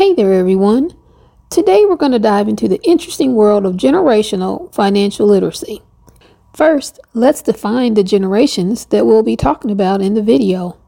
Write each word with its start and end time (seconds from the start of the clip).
Hey 0.00 0.14
there, 0.14 0.32
everyone. 0.32 0.92
Today 1.50 1.84
we're 1.84 1.94
going 1.94 2.12
to 2.12 2.18
dive 2.18 2.48
into 2.48 2.68
the 2.68 2.80
interesting 2.82 3.34
world 3.34 3.66
of 3.66 3.74
generational 3.74 4.74
financial 4.74 5.26
literacy. 5.26 5.82
First, 6.56 6.98
let's 7.12 7.42
define 7.42 7.92
the 7.92 8.02
generations 8.02 8.86
that 8.86 9.04
we'll 9.04 9.22
be 9.22 9.36
talking 9.36 9.70
about 9.70 10.00
in 10.00 10.14
the 10.14 10.22
video 10.22 10.78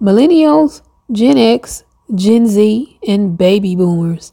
Millennials, 0.00 0.80
Gen 1.12 1.36
X, 1.36 1.84
Gen 2.14 2.46
Z, 2.46 2.98
and 3.06 3.36
Baby 3.36 3.76
Boomers. 3.76 4.32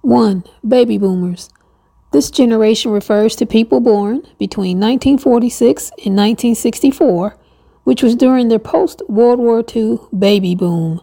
1. 0.00 0.44
Baby 0.66 0.96
Boomers. 0.96 1.50
This 2.10 2.30
generation 2.30 2.90
refers 2.90 3.36
to 3.36 3.44
people 3.44 3.80
born 3.80 4.22
between 4.38 4.80
1946 4.80 5.90
and 6.06 6.16
1964, 6.16 7.36
which 7.84 8.02
was 8.02 8.16
during 8.16 8.48
their 8.48 8.58
post 8.58 9.02
World 9.10 9.40
War 9.40 9.62
II 9.76 9.98
baby 10.18 10.54
boom. 10.54 11.02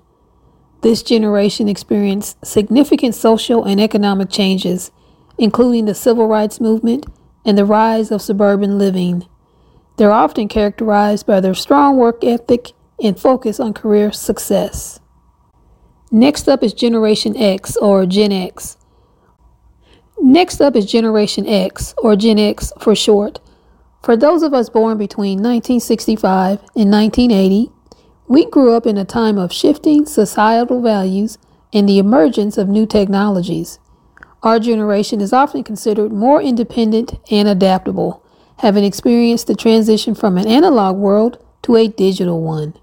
This 0.81 1.03
generation 1.03 1.67
experienced 1.67 2.43
significant 2.45 3.15
social 3.15 3.65
and 3.65 3.81
economic 3.81 4.29
changes, 4.29 4.91
including 5.37 5.85
the 5.85 5.95
civil 5.95 6.27
rights 6.27 6.61
movement 6.61 7.05
and 7.45 7.57
the 7.57 7.65
rise 7.65 8.11
of 8.11 8.21
suburban 8.21 8.77
living. 8.77 9.27
They're 9.97 10.11
often 10.11 10.47
characterized 10.47 11.25
by 11.25 11.41
their 11.41 11.53
strong 11.53 11.97
work 11.97 12.23
ethic 12.23 12.71
and 13.03 13.19
focus 13.19 13.59
on 13.59 13.73
career 13.73 14.11
success. 14.11 14.99
Next 16.11 16.47
up 16.47 16.63
is 16.63 16.73
Generation 16.73 17.35
X 17.35 17.75
or 17.77 18.05
Gen 18.05 18.31
X. 18.31 18.77
Next 20.21 20.61
up 20.61 20.75
is 20.75 20.85
Generation 20.85 21.45
X 21.47 21.93
or 21.97 22.15
Gen 22.15 22.39
X 22.39 22.71
for 22.79 22.95
short. 22.95 23.39
For 24.01 24.15
those 24.15 24.43
of 24.43 24.53
us 24.53 24.69
born 24.69 24.97
between 24.97 25.39
1965 25.39 26.59
and 26.75 26.91
1980, 26.91 27.71
we 28.29 28.45
grew 28.45 28.73
up 28.73 28.85
in 28.85 28.95
a 28.95 29.03
time 29.03 29.39
of 29.39 29.51
shifting 29.51 30.05
societal 30.05 30.81
values 30.81 31.39
and 31.73 31.89
the 31.89 31.97
emergence 31.97 32.59
of 32.59 32.69
new 32.69 32.85
technologies. 32.85 33.79
Our 34.43 34.59
generation 34.59 35.19
is 35.19 35.33
often 35.33 35.63
considered 35.63 36.13
more 36.13 36.39
independent 36.39 37.15
and 37.31 37.47
adaptable, 37.47 38.23
having 38.59 38.83
experienced 38.83 39.47
the 39.47 39.55
transition 39.55 40.13
from 40.13 40.37
an 40.37 40.47
analog 40.47 40.95
world 40.97 41.43
to 41.63 41.75
a 41.75 41.87
digital 41.87 42.41
one. 42.41 42.75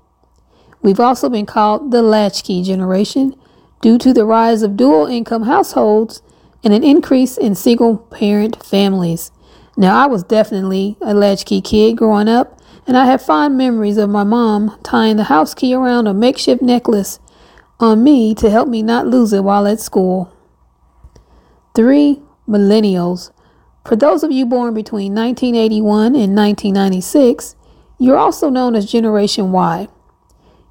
We've 0.82 1.00
also 1.00 1.28
been 1.28 1.46
called 1.46 1.92
the 1.92 2.02
latchkey 2.02 2.64
generation 2.64 3.36
due 3.80 3.98
to 3.98 4.12
the 4.12 4.24
rise 4.24 4.62
of 4.62 4.76
dual 4.76 5.06
income 5.06 5.44
households 5.44 6.22
and 6.64 6.74
an 6.74 6.82
increase 6.82 7.38
in 7.38 7.54
single 7.54 7.98
parent 7.98 8.64
families. 8.66 9.30
Now, 9.76 10.02
I 10.02 10.06
was 10.06 10.24
definitely 10.24 10.96
a 11.00 11.14
latchkey 11.14 11.60
kid 11.60 11.96
growing 11.96 12.28
up, 12.28 12.55
and 12.86 12.96
I 12.96 13.06
have 13.06 13.20
fond 13.20 13.58
memories 13.58 13.96
of 13.96 14.10
my 14.10 14.22
mom 14.22 14.78
tying 14.82 15.16
the 15.16 15.24
house 15.24 15.54
key 15.54 15.74
around 15.74 16.06
a 16.06 16.14
makeshift 16.14 16.62
necklace 16.62 17.18
on 17.80 18.04
me 18.04 18.34
to 18.36 18.48
help 18.48 18.68
me 18.68 18.82
not 18.82 19.06
lose 19.06 19.32
it 19.32 19.42
while 19.42 19.66
at 19.66 19.80
school. 19.80 20.32
3. 21.74 22.22
Millennials. 22.48 23.32
For 23.84 23.96
those 23.96 24.22
of 24.22 24.30
you 24.30 24.46
born 24.46 24.72
between 24.72 25.14
1981 25.14 26.14
and 26.14 26.36
1996, 26.36 27.56
you're 27.98 28.16
also 28.16 28.48
known 28.48 28.76
as 28.76 28.90
Generation 28.90 29.52
Y. 29.52 29.88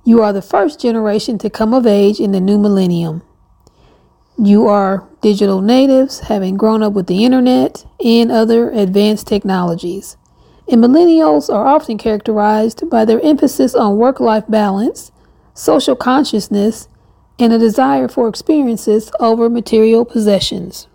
You 0.06 0.22
are 0.22 0.32
the 0.32 0.42
first 0.42 0.80
generation 0.80 1.38
to 1.40 1.50
come 1.50 1.74
of 1.74 1.86
age 1.86 2.20
in 2.20 2.32
the 2.32 2.40
new 2.40 2.58
millennium. 2.58 3.24
You 4.38 4.68
are 4.68 5.08
digital 5.22 5.62
natives, 5.62 6.22
having 6.22 6.58
grown 6.58 6.84
up 6.84 6.94
with 6.94 7.08
the 7.08 7.26
internet 7.26 7.86
and 8.04 8.32
other 8.32 8.70
advanced 8.70 9.28
technologies 9.28 10.18
and 10.68 10.84
millennials 10.84 11.54
are 11.54 11.68
often 11.68 11.98
characterized 11.98 12.90
by 12.90 13.06
their 13.06 13.22
emphasis 13.22 13.76
on 13.76 13.98
work 13.98 14.20
life 14.20 14.46
balance, 14.50 15.12
social 15.54 15.96
consciousness, 15.96 16.88
and 17.38 17.54
a 17.54 17.60
desire 17.60 18.08
for 18.08 18.28
experiences 18.28 19.12
over 19.20 19.50
material 19.50 20.06
possessions. 20.06 20.88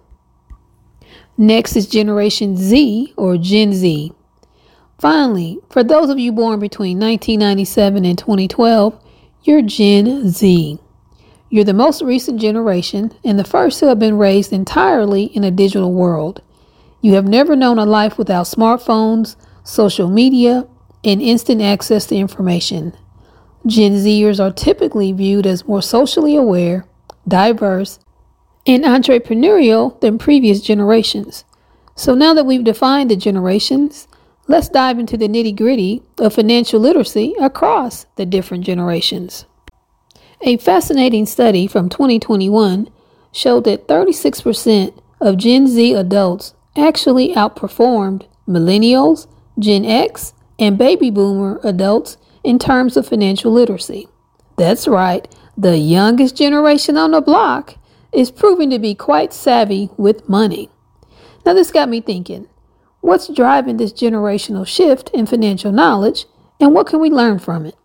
Next 1.36 1.76
is 1.76 1.86
Generation 1.86 2.56
Z 2.56 3.14
or 3.16 3.36
Gen 3.38 3.72
Z. 3.72 4.12
Finally, 4.98 5.58
for 5.70 5.82
those 5.82 6.10
of 6.10 6.18
you 6.18 6.32
born 6.32 6.60
between 6.60 6.98
1997 6.98 8.04
and 8.04 8.18
2012, 8.18 9.02
you're 9.44 9.62
Gen 9.62 10.28
Z. 10.28 10.78
You're 11.48 11.64
the 11.64 11.72
most 11.72 12.02
recent 12.02 12.40
generation 12.40 13.12
and 13.24 13.38
the 13.38 13.44
first 13.44 13.80
to 13.80 13.86
have 13.86 13.98
been 13.98 14.18
raised 14.18 14.52
entirely 14.52 15.24
in 15.24 15.42
a 15.42 15.50
digital 15.50 15.92
world. 15.92 16.42
You 17.00 17.14
have 17.14 17.26
never 17.26 17.56
known 17.56 17.78
a 17.78 17.86
life 17.86 18.18
without 18.18 18.44
smartphones, 18.44 19.36
social 19.64 20.08
media, 20.08 20.66
and 21.04 21.22
instant 21.22 21.62
access 21.62 22.06
to 22.06 22.16
information. 22.16 22.96
Gen 23.66 23.92
Zers 23.92 24.40
are 24.40 24.52
typically 24.52 25.12
viewed 25.12 25.46
as 25.46 25.68
more 25.68 25.82
socially 25.82 26.36
aware, 26.36 26.86
diverse, 27.26 27.98
and 28.66 28.84
entrepreneurial 28.84 30.00
than 30.00 30.18
previous 30.18 30.60
generations. 30.60 31.44
So 31.94 32.14
now 32.14 32.34
that 32.34 32.46
we've 32.46 32.64
defined 32.64 33.10
the 33.10 33.16
generations, 33.16 34.08
let's 34.48 34.68
dive 34.68 34.98
into 34.98 35.16
the 35.16 35.28
nitty 35.28 35.56
gritty 35.56 36.02
of 36.18 36.34
financial 36.34 36.80
literacy 36.80 37.34
across 37.40 38.06
the 38.16 38.26
different 38.26 38.64
generations. 38.64 39.44
A 40.42 40.56
fascinating 40.56 41.26
study 41.26 41.66
from 41.66 41.90
2021 41.90 42.88
showed 43.32 43.64
that 43.64 43.86
36% 43.86 44.98
of 45.20 45.36
Gen 45.36 45.66
Z 45.66 45.92
adults 45.92 46.54
actually 46.76 47.34
outperformed 47.34 48.26
millennials 48.48 49.26
Gen 49.60 49.84
X, 49.84 50.32
and 50.58 50.76
baby 50.76 51.10
boomer 51.10 51.60
adults 51.62 52.16
in 52.42 52.58
terms 52.58 52.96
of 52.96 53.06
financial 53.06 53.52
literacy. 53.52 54.08
That's 54.56 54.88
right, 54.88 55.26
the 55.56 55.78
youngest 55.78 56.36
generation 56.36 56.96
on 56.96 57.12
the 57.12 57.20
block 57.20 57.76
is 58.12 58.30
proving 58.30 58.70
to 58.70 58.78
be 58.78 58.94
quite 58.94 59.32
savvy 59.32 59.90
with 59.96 60.28
money. 60.28 60.68
Now, 61.46 61.54
this 61.54 61.70
got 61.70 61.88
me 61.88 62.00
thinking 62.00 62.48
what's 63.00 63.28
driving 63.28 63.76
this 63.76 63.92
generational 63.92 64.66
shift 64.66 65.10
in 65.10 65.26
financial 65.26 65.72
knowledge, 65.72 66.26
and 66.58 66.74
what 66.74 66.86
can 66.86 67.00
we 67.00 67.10
learn 67.10 67.38
from 67.38 67.64
it? 67.64 67.76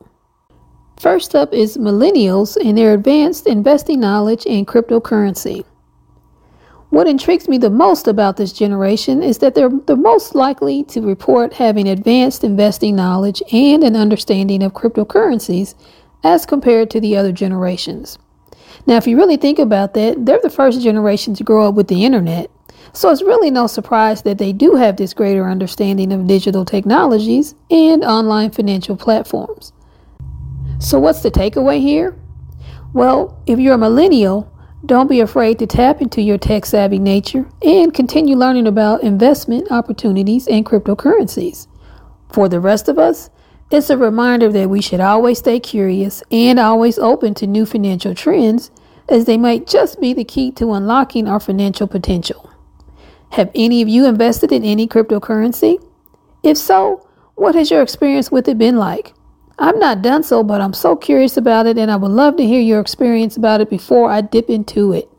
First 1.00 1.36
up 1.36 1.54
is 1.54 1.78
millennials 1.78 2.58
and 2.58 2.78
their 2.78 2.94
advanced 2.94 3.48
investing 3.48 4.00
knowledge 4.00 4.46
in 4.46 4.66
cryptocurrency. 4.66 5.64
What 6.90 7.08
intrigues 7.08 7.48
me 7.48 7.58
the 7.58 7.70
most 7.70 8.08
about 8.08 8.38
this 8.38 8.54
generation 8.54 9.24
is 9.24 9.40
that 9.40 9.56
they're 9.56 9.70
the 9.70 9.96
most 9.96 10.36
likely 10.36 10.84
to 10.86 11.02
report 11.02 11.54
having 11.54 11.88
advanced 11.88 12.44
investing 12.44 12.96
knowledge 12.96 13.42
and 13.52 13.84
an 13.84 13.96
understanding 13.96 14.62
of 14.62 14.74
cryptocurrencies 14.74 15.74
as 16.24 16.46
compared 16.46 16.90
to 16.92 17.02
the 17.02 17.18
other 17.18 17.32
generations. 17.32 18.20
Now, 18.88 18.98
if 18.98 19.08
you 19.08 19.18
really 19.18 19.38
think 19.38 19.58
about 19.58 19.94
that, 19.96 20.26
they're 20.26 20.40
the 20.42 20.50
first 20.50 20.82
generation 20.82 21.34
to 21.36 21.44
grow 21.44 21.70
up 21.70 21.76
with 21.76 21.88
the 21.88 22.06
internet. 22.06 22.52
So 22.94 23.10
it's 23.10 23.24
really 23.24 23.52
no 23.52 23.68
surprise 23.68 24.22
that 24.22 24.38
they 24.38 24.54
do 24.54 24.76
have 24.76 24.96
this 24.96 25.14
greater 25.14 25.50
understanding 25.50 26.14
of 26.14 26.28
digital 26.28 26.66
technologies 26.66 27.56
and 27.70 28.04
online 28.04 28.52
financial 28.52 28.96
platforms. 28.96 29.74
So, 30.80 31.00
what's 31.00 31.22
the 31.22 31.32
takeaway 31.32 31.82
here? 31.82 32.18
Well, 32.94 33.42
if 33.46 33.60
you're 33.60 33.74
a 33.74 33.78
millennial, 33.78 34.52
don't 34.88 35.10
be 35.10 35.20
afraid 35.20 35.60
to 35.60 35.68
tap 35.68 36.02
into 36.02 36.22
your 36.22 36.38
tech 36.38 36.66
savvy 36.66 37.00
nature 37.00 37.50
and 37.62 37.94
continue 37.94 38.36
learning 38.36 38.68
about 38.68 39.04
investment 39.04 39.72
opportunities 39.72 40.48
and 40.48 40.66
cryptocurrencies. 40.66 41.68
For 42.32 42.48
the 42.48 42.60
rest 42.60 42.88
of 42.88 43.00
us, 43.00 43.30
it's 43.72 43.90
a 43.90 43.98
reminder 43.98 44.52
that 44.52 44.70
we 44.70 44.82
should 44.82 45.00
always 45.00 45.40
stay 45.40 45.60
curious 45.60 46.22
and 46.30 46.60
always 46.60 47.00
open 47.00 47.34
to 47.36 47.48
new 47.48 47.66
financial 47.66 48.14
trends, 48.14 48.70
as 49.10 49.26
they 49.26 49.38
might 49.38 49.66
just 49.66 50.00
be 50.00 50.14
the 50.14 50.24
key 50.24 50.52
to 50.52 50.74
unlocking 50.74 51.28
our 51.28 51.40
financial 51.40 51.88
potential. 51.88 52.50
Have 53.32 53.50
any 53.56 53.82
of 53.82 53.90
you 53.90 54.06
invested 54.06 54.52
in 54.52 54.64
any 54.64 54.88
cryptocurrency? 54.88 55.84
If 56.44 56.58
so, 56.58 57.08
what 57.34 57.56
has 57.56 57.72
your 57.72 57.82
experience 57.82 58.32
with 58.32 58.48
it 58.48 58.58
been 58.60 58.78
like? 58.78 59.15
I've 59.58 59.78
not 59.78 60.02
done 60.02 60.24
so, 60.24 60.44
but 60.44 60.60
I'm 60.60 60.74
so 60.74 60.96
curious 60.96 61.38
about 61.38 61.66
it 61.66 61.78
and 61.78 61.90
I 61.90 61.96
would 61.96 62.12
love 62.12 62.36
to 62.38 62.46
hear 62.46 62.62
your 62.62 62.82
experience 62.82 63.38
about 63.38 63.62
it 63.62 63.70
before 63.70 64.12
I 64.12 64.22
dip 64.22 64.50
into 64.50 64.92
it. 64.92 65.10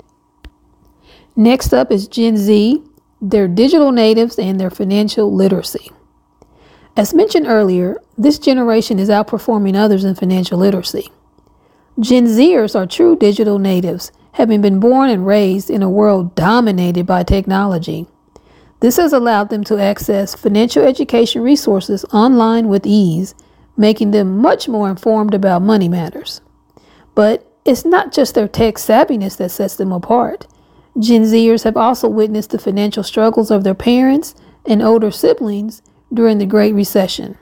Next 1.34 1.72
up 1.72 1.90
is 1.90 2.06
Gen 2.06 2.36
Z, 2.36 2.82
their 3.20 3.48
digital 3.48 3.92
natives 3.92 4.38
and 4.38 4.60
their 4.60 4.70
financial 4.70 5.32
literacy. 5.32 5.90
As 6.96 7.14
mentioned 7.14 7.46
earlier, 7.46 8.00
this 8.16 8.38
generation 8.38 8.98
is 8.98 9.08
outperforming 9.08 9.76
others 9.76 10.04
in 10.04 10.14
financial 10.14 10.58
literacy. 10.58 11.10
Gen 11.98 12.26
Zers 12.26 12.74
are 12.74 12.86
true 12.86 13.16
digital 13.16 13.58
natives, 13.58 14.12
having 14.32 14.60
been 14.60 14.80
born 14.80 15.08
and 15.08 15.26
raised 15.26 15.70
in 15.70 15.82
a 15.82 15.90
world 15.90 16.34
dominated 16.34 17.06
by 17.06 17.22
technology. 17.22 18.06
This 18.80 18.98
has 18.98 19.14
allowed 19.14 19.48
them 19.48 19.64
to 19.64 19.78
access 19.78 20.34
financial 20.34 20.84
education 20.84 21.42
resources 21.42 22.04
online 22.12 22.68
with 22.68 22.86
ease 22.86 23.34
making 23.76 24.10
them 24.10 24.38
much 24.38 24.68
more 24.68 24.88
informed 24.88 25.34
about 25.34 25.62
money 25.62 25.88
matters. 25.88 26.40
But 27.14 27.50
it's 27.64 27.84
not 27.84 28.12
just 28.12 28.34
their 28.34 28.48
tech 28.48 28.76
savviness 28.76 29.36
that 29.38 29.50
sets 29.50 29.76
them 29.76 29.92
apart. 29.92 30.46
Gen 30.98 31.22
Zers 31.24 31.64
have 31.64 31.76
also 31.76 32.08
witnessed 32.08 32.50
the 32.50 32.58
financial 32.58 33.02
struggles 33.02 33.50
of 33.50 33.64
their 33.64 33.74
parents 33.74 34.34
and 34.64 34.82
older 34.82 35.10
siblings 35.10 35.82
during 36.12 36.38
the 36.38 36.46
Great 36.46 36.74
Recession, 36.74 37.36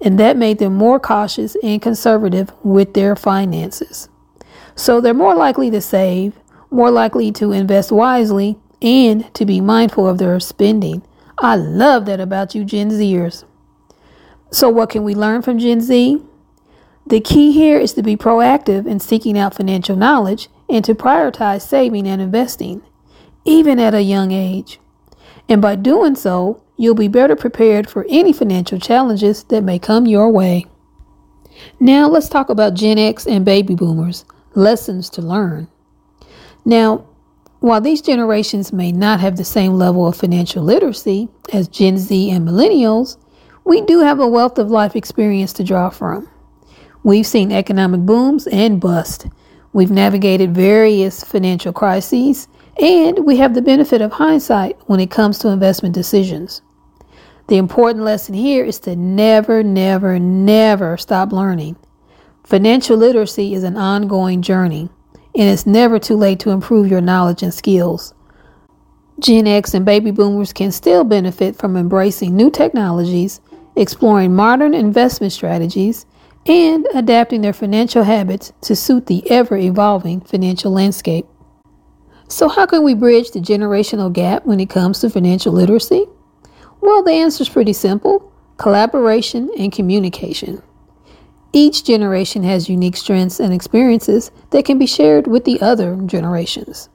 and 0.00 0.20
that 0.20 0.36
made 0.36 0.58
them 0.58 0.74
more 0.74 1.00
cautious 1.00 1.56
and 1.62 1.82
conservative 1.82 2.52
with 2.62 2.94
their 2.94 3.16
finances. 3.16 4.08
So 4.74 5.00
they're 5.00 5.14
more 5.14 5.34
likely 5.34 5.70
to 5.70 5.80
save, 5.80 6.38
more 6.70 6.90
likely 6.90 7.32
to 7.32 7.52
invest 7.52 7.90
wisely, 7.90 8.58
and 8.82 9.32
to 9.34 9.46
be 9.46 9.60
mindful 9.60 10.06
of 10.06 10.18
their 10.18 10.38
spending. 10.38 11.02
I 11.38 11.56
love 11.56 12.06
that 12.06 12.20
about 12.20 12.54
you, 12.54 12.64
Gen 12.64 12.90
Zers. 12.90 13.44
So, 14.50 14.68
what 14.68 14.90
can 14.90 15.04
we 15.04 15.14
learn 15.14 15.42
from 15.42 15.58
Gen 15.58 15.80
Z? 15.80 16.22
The 17.06 17.20
key 17.20 17.52
here 17.52 17.78
is 17.78 17.92
to 17.94 18.02
be 18.02 18.16
proactive 18.16 18.86
in 18.86 18.98
seeking 19.00 19.38
out 19.38 19.54
financial 19.54 19.96
knowledge 19.96 20.48
and 20.68 20.84
to 20.84 20.94
prioritize 20.94 21.62
saving 21.62 22.06
and 22.06 22.20
investing, 22.20 22.82
even 23.44 23.78
at 23.78 23.94
a 23.94 24.02
young 24.02 24.32
age. 24.32 24.80
And 25.48 25.62
by 25.62 25.76
doing 25.76 26.16
so, 26.16 26.62
you'll 26.76 26.94
be 26.94 27.08
better 27.08 27.36
prepared 27.36 27.88
for 27.88 28.06
any 28.08 28.32
financial 28.32 28.78
challenges 28.78 29.44
that 29.44 29.62
may 29.62 29.78
come 29.78 30.06
your 30.06 30.30
way. 30.30 30.66
Now, 31.78 32.08
let's 32.08 32.28
talk 32.28 32.48
about 32.48 32.74
Gen 32.74 32.98
X 32.98 33.26
and 33.26 33.44
baby 33.44 33.74
boomers 33.74 34.24
lessons 34.54 35.10
to 35.10 35.22
learn. 35.22 35.68
Now, 36.64 37.06
while 37.60 37.80
these 37.80 38.02
generations 38.02 38.72
may 38.72 38.90
not 38.90 39.20
have 39.20 39.36
the 39.36 39.44
same 39.44 39.74
level 39.74 40.06
of 40.06 40.16
financial 40.16 40.62
literacy 40.62 41.28
as 41.52 41.68
Gen 41.68 41.98
Z 41.98 42.30
and 42.30 42.46
millennials, 42.46 43.16
we 43.66 43.80
do 43.82 44.00
have 44.00 44.20
a 44.20 44.28
wealth 44.28 44.58
of 44.58 44.70
life 44.70 44.94
experience 44.94 45.52
to 45.54 45.64
draw 45.64 45.90
from. 45.90 46.30
We've 47.02 47.26
seen 47.26 47.50
economic 47.50 48.00
booms 48.02 48.46
and 48.46 48.80
busts. 48.80 49.26
We've 49.72 49.90
navigated 49.90 50.54
various 50.54 51.24
financial 51.24 51.72
crises, 51.72 52.46
and 52.80 53.26
we 53.26 53.36
have 53.38 53.54
the 53.54 53.62
benefit 53.62 54.00
of 54.00 54.12
hindsight 54.12 54.78
when 54.86 55.00
it 55.00 55.10
comes 55.10 55.40
to 55.40 55.48
investment 55.48 55.96
decisions. 55.96 56.62
The 57.48 57.56
important 57.56 58.04
lesson 58.04 58.34
here 58.34 58.64
is 58.64 58.78
to 58.80 58.94
never, 58.94 59.64
never, 59.64 60.18
never 60.18 60.96
stop 60.96 61.32
learning. 61.32 61.76
Financial 62.44 62.96
literacy 62.96 63.52
is 63.52 63.64
an 63.64 63.76
ongoing 63.76 64.42
journey, 64.42 64.88
and 65.34 65.50
it's 65.50 65.66
never 65.66 65.98
too 65.98 66.16
late 66.16 66.38
to 66.40 66.50
improve 66.50 66.88
your 66.88 67.00
knowledge 67.00 67.42
and 67.42 67.52
skills. 67.52 68.14
Gen 69.18 69.46
X 69.46 69.74
and 69.74 69.84
baby 69.84 70.12
boomers 70.12 70.52
can 70.52 70.70
still 70.70 71.02
benefit 71.02 71.56
from 71.56 71.76
embracing 71.76 72.36
new 72.36 72.50
technologies, 72.50 73.40
exploring 73.76 74.34
modern 74.34 74.74
investment 74.74 75.32
strategies, 75.32 76.06
and 76.46 76.86
adapting 76.94 77.42
their 77.42 77.52
financial 77.52 78.04
habits 78.04 78.52
to 78.62 78.76
suit 78.76 79.06
the 79.06 79.28
ever 79.30 79.56
evolving 79.56 80.20
financial 80.20 80.72
landscape. 80.72 81.26
So, 82.28 82.48
how 82.48 82.66
can 82.66 82.82
we 82.82 82.94
bridge 82.94 83.30
the 83.30 83.40
generational 83.40 84.12
gap 84.12 84.46
when 84.46 84.60
it 84.60 84.70
comes 84.70 85.00
to 85.00 85.10
financial 85.10 85.52
literacy? 85.52 86.06
Well, 86.80 87.02
the 87.02 87.12
answer 87.12 87.42
is 87.42 87.48
pretty 87.48 87.72
simple 87.72 88.32
collaboration 88.58 89.50
and 89.58 89.70
communication. 89.72 90.62
Each 91.52 91.84
generation 91.84 92.42
has 92.42 92.68
unique 92.68 92.96
strengths 92.96 93.40
and 93.40 93.52
experiences 93.52 94.30
that 94.50 94.64
can 94.64 94.78
be 94.78 94.86
shared 94.86 95.26
with 95.26 95.44
the 95.44 95.60
other 95.60 95.96
generations. 96.06 96.88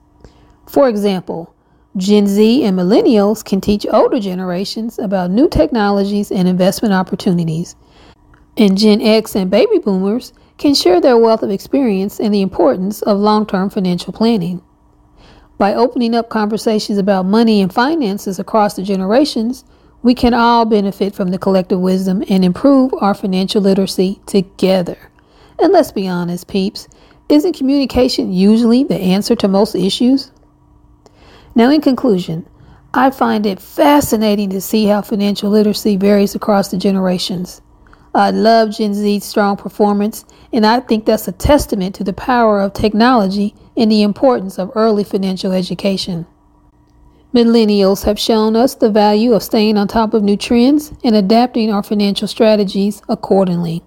For 0.68 0.88
example, 0.88 1.54
Gen 1.96 2.26
Z 2.26 2.64
and 2.64 2.78
millennials 2.78 3.44
can 3.44 3.60
teach 3.60 3.86
older 3.90 4.18
generations 4.18 4.98
about 4.98 5.30
new 5.30 5.46
technologies 5.46 6.32
and 6.32 6.48
investment 6.48 6.94
opportunities. 6.94 7.76
And 8.56 8.78
Gen 8.78 9.02
X 9.02 9.36
and 9.36 9.50
baby 9.50 9.78
boomers 9.78 10.32
can 10.56 10.74
share 10.74 11.02
their 11.02 11.18
wealth 11.18 11.42
of 11.42 11.50
experience 11.50 12.18
and 12.18 12.32
the 12.32 12.40
importance 12.40 13.02
of 13.02 13.18
long 13.18 13.44
term 13.44 13.68
financial 13.68 14.12
planning. 14.12 14.62
By 15.58 15.74
opening 15.74 16.14
up 16.14 16.30
conversations 16.30 16.98
about 16.98 17.26
money 17.26 17.60
and 17.60 17.72
finances 17.72 18.38
across 18.38 18.74
the 18.74 18.82
generations, 18.82 19.64
we 20.02 20.14
can 20.14 20.32
all 20.32 20.64
benefit 20.64 21.14
from 21.14 21.28
the 21.28 21.38
collective 21.38 21.78
wisdom 21.78 22.24
and 22.28 22.42
improve 22.44 22.94
our 23.00 23.14
financial 23.14 23.60
literacy 23.60 24.20
together. 24.26 25.10
And 25.58 25.72
let's 25.72 25.92
be 25.92 26.08
honest, 26.08 26.48
peeps, 26.48 26.88
isn't 27.28 27.52
communication 27.52 28.32
usually 28.32 28.82
the 28.82 28.96
answer 28.96 29.36
to 29.36 29.46
most 29.46 29.74
issues? 29.74 30.30
Now, 31.54 31.70
in 31.70 31.80
conclusion, 31.80 32.48
I 32.94 33.10
find 33.10 33.46
it 33.46 33.60
fascinating 33.60 34.50
to 34.50 34.60
see 34.60 34.86
how 34.86 35.02
financial 35.02 35.50
literacy 35.50 35.96
varies 35.96 36.34
across 36.34 36.68
the 36.68 36.78
generations. 36.78 37.60
I 38.14 38.30
love 38.30 38.76
Gen 38.76 38.92
Z's 38.94 39.24
strong 39.24 39.56
performance, 39.56 40.24
and 40.52 40.66
I 40.66 40.80
think 40.80 41.06
that's 41.06 41.28
a 41.28 41.32
testament 41.32 41.94
to 41.96 42.04
the 42.04 42.12
power 42.12 42.60
of 42.60 42.74
technology 42.74 43.54
and 43.76 43.90
the 43.90 44.02
importance 44.02 44.58
of 44.58 44.70
early 44.74 45.04
financial 45.04 45.52
education. 45.52 46.26
Millennials 47.34 48.04
have 48.04 48.18
shown 48.18 48.56
us 48.56 48.74
the 48.74 48.90
value 48.90 49.32
of 49.32 49.42
staying 49.42 49.78
on 49.78 49.88
top 49.88 50.12
of 50.12 50.22
new 50.22 50.36
trends 50.36 50.92
and 51.02 51.14
adapting 51.14 51.72
our 51.72 51.82
financial 51.82 52.28
strategies 52.28 53.00
accordingly. 53.08 53.82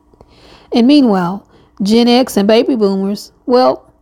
And 0.74 0.88
meanwhile, 0.88 1.48
Gen 1.84 2.08
X 2.08 2.38
and 2.38 2.48
baby 2.48 2.76
boomers, 2.76 3.32
well, 3.46 3.94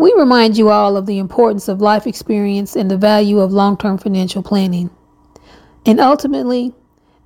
we 0.00 0.12
remind 0.16 0.56
you 0.56 0.70
all 0.70 0.96
of 0.96 1.06
the 1.06 1.18
importance 1.18 1.68
of 1.68 1.80
life 1.80 2.06
experience 2.06 2.74
and 2.74 2.90
the 2.90 2.96
value 2.96 3.38
of 3.38 3.52
long 3.52 3.76
term 3.76 3.98
financial 3.98 4.42
planning. 4.42 4.90
And 5.84 6.00
ultimately, 6.00 6.72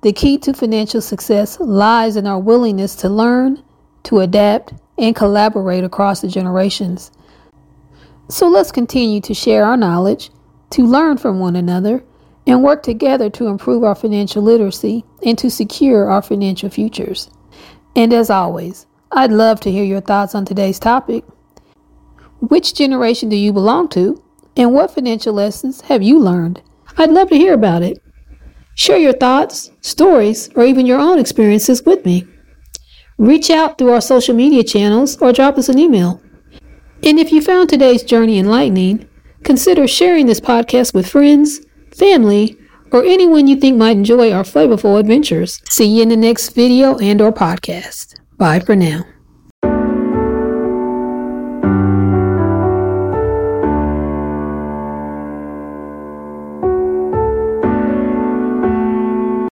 the 0.01 0.11
key 0.11 0.37
to 0.39 0.53
financial 0.53 1.01
success 1.01 1.59
lies 1.59 2.17
in 2.17 2.27
our 2.27 2.39
willingness 2.39 2.95
to 2.97 3.09
learn, 3.09 3.63
to 4.03 4.19
adapt, 4.19 4.73
and 4.97 5.15
collaborate 5.15 5.83
across 5.83 6.21
the 6.21 6.27
generations. 6.27 7.11
So 8.29 8.47
let's 8.47 8.71
continue 8.71 9.21
to 9.21 9.33
share 9.33 9.65
our 9.65 9.77
knowledge 9.77 10.29
to 10.71 10.85
learn 10.85 11.17
from 11.17 11.39
one 11.39 11.55
another, 11.55 12.03
and 12.47 12.63
work 12.63 12.83
together 12.83 13.29
to 13.29 13.47
improve 13.47 13.83
our 13.83 13.95
financial 13.95 14.43
literacy 14.43 15.03
and 15.23 15.37
to 15.37 15.49
secure 15.49 16.09
our 16.11 16.21
financial 16.21 16.69
futures. 16.69 17.29
And 17.95 18.13
as 18.13 18.29
always, 18.29 18.85
I'd 19.11 19.31
love 19.31 19.61
to 19.61 19.71
hear 19.71 19.83
your 19.83 20.01
thoughts 20.01 20.35
on 20.35 20.43
today's 20.45 20.77
topic. 20.77 21.23
Which 22.47 22.73
generation 22.73 23.29
do 23.29 23.35
you 23.35 23.53
belong 23.53 23.89
to, 23.89 24.23
and 24.57 24.73
what 24.73 24.91
financial 24.91 25.33
lessons 25.33 25.81
have 25.81 26.03
you 26.03 26.19
learned? 26.19 26.61
I'd 26.97 27.11
love 27.11 27.29
to 27.29 27.37
hear 27.37 27.53
about 27.53 27.83
it. 27.83 28.01
Share 28.75 28.97
your 28.97 29.13
thoughts, 29.13 29.71
stories, 29.81 30.49
or 30.55 30.65
even 30.65 30.85
your 30.85 30.99
own 30.99 31.19
experiences 31.19 31.83
with 31.83 32.05
me. 32.05 32.27
Reach 33.17 33.49
out 33.49 33.77
through 33.77 33.93
our 33.93 34.01
social 34.01 34.35
media 34.35 34.63
channels 34.63 35.17
or 35.21 35.31
drop 35.31 35.57
us 35.57 35.69
an 35.69 35.79
email. 35.79 36.21
And 37.03 37.19
if 37.19 37.31
you 37.31 37.41
found 37.41 37.69
today's 37.69 38.03
journey 38.03 38.39
enlightening, 38.39 39.07
Consider 39.45 39.87
sharing 39.87 40.25
this 40.25 40.39
podcast 40.39 40.95
with 40.95 41.07
friends, 41.07 41.59
family, 41.93 42.57
or 42.91 43.03
anyone 43.03 43.47
you 43.47 43.55
think 43.55 43.77
might 43.77 43.95
enjoy 43.95 44.31
our 44.31 44.43
flavorful 44.43 44.99
adventures. 44.99 45.61
See 45.69 45.85
you 45.85 46.01
in 46.01 46.09
the 46.09 46.17
next 46.17 46.55
video 46.55 46.97
and 46.97 47.21
or 47.21 47.31
podcast. 47.31 48.15
Bye 48.39 48.59
for 48.59 48.75
now. 48.75 49.05